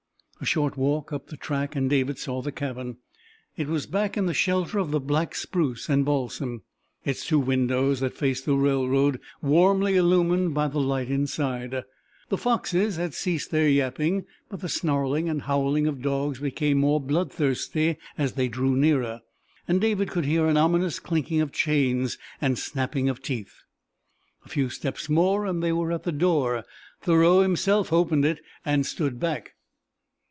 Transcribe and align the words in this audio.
A 0.39 0.43
short 0.43 0.75
walk 0.75 1.13
up 1.13 1.27
the 1.27 1.37
track 1.37 1.75
and 1.75 1.87
David 1.87 2.17
saw 2.17 2.41
the 2.41 2.51
cabin. 2.51 2.97
It 3.57 3.67
was 3.67 3.85
back 3.85 4.17
in 4.17 4.25
the 4.25 4.33
shelter 4.33 4.79
of 4.79 4.89
the 4.89 4.99
black 4.99 5.35
spruce 5.35 5.87
and 5.87 6.03
balsam, 6.03 6.63
its 7.05 7.27
two 7.27 7.37
windows 7.37 7.99
that 7.99 8.15
faced 8.15 8.47
the 8.47 8.55
railroad 8.55 9.19
warmly 9.43 9.97
illumined 9.97 10.55
by 10.55 10.67
the 10.67 10.79
light 10.81 11.09
inside. 11.11 11.83
The 12.29 12.39
foxes 12.39 12.95
had 12.95 13.13
ceased 13.13 13.51
their 13.51 13.69
yapping, 13.69 14.25
but 14.49 14.61
the 14.61 14.67
snarling 14.67 15.29
and 15.29 15.43
howling 15.43 15.85
of 15.85 16.01
dogs 16.01 16.39
became 16.39 16.79
more 16.79 16.99
bloodthirsty 16.99 17.97
as 18.17 18.33
they 18.33 18.47
drew 18.47 18.75
nearer, 18.75 19.21
and 19.67 19.79
David 19.79 20.09
could 20.09 20.25
hear 20.25 20.47
an 20.47 20.57
ominous 20.57 20.99
clinking 20.99 21.39
of 21.41 21.51
chains 21.51 22.17
and 22.41 22.57
snapping 22.57 23.09
of 23.09 23.21
teeth. 23.21 23.59
A 24.43 24.49
few 24.49 24.71
steps 24.71 25.07
more 25.07 25.45
and 25.45 25.61
they 25.61 25.71
were 25.71 25.91
at 25.91 26.01
the 26.01 26.11
door. 26.11 26.65
Thoreau 27.01 27.41
himself 27.41 27.93
opened 27.93 28.25
it, 28.25 28.41
and 28.65 28.87
stood 28.87 29.19
back. 29.19 29.51